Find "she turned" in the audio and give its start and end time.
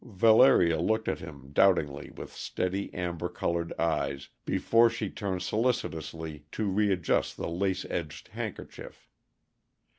4.89-5.43